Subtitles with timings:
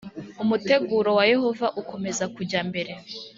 [0.43, 2.91] umuteguro wa yehova ukomeza kujya mbere